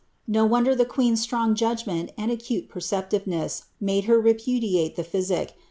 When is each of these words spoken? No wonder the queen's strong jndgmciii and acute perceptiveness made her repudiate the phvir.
No 0.25 0.45
wonder 0.45 0.73
the 0.73 0.83
queen's 0.83 1.21
strong 1.21 1.53
jndgmciii 1.53 2.09
and 2.17 2.31
acute 2.31 2.69
perceptiveness 2.69 3.65
made 3.79 4.05
her 4.05 4.19
repudiate 4.19 4.95
the 4.95 5.03
phvir. 5.03 5.51